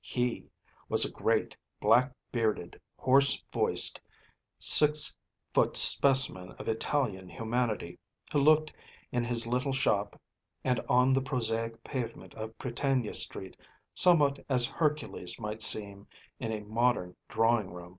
He 0.00 0.44
was 0.88 1.04
a 1.04 1.10
great, 1.10 1.56
black 1.80 2.12
bearded, 2.30 2.80
hoarse 2.96 3.42
voiced, 3.52 4.00
six 4.56 5.16
foot 5.50 5.76
specimen 5.76 6.52
of 6.52 6.68
Italian 6.68 7.28
humanity, 7.28 7.98
who 8.30 8.38
looked 8.38 8.72
in 9.10 9.24
his 9.24 9.44
little 9.44 9.72
shop 9.72 10.20
and 10.62 10.78
on 10.88 11.12
the 11.12 11.20
prosaic 11.20 11.82
pavement 11.82 12.32
of 12.34 12.56
Prytania 12.58 13.14
Street 13.16 13.56
somewhat 13.92 14.38
as 14.48 14.66
Hercules 14.66 15.40
might 15.40 15.62
seem 15.62 16.06
in 16.38 16.52
a 16.52 16.60
modern 16.60 17.16
drawing 17.28 17.72
room. 17.72 17.98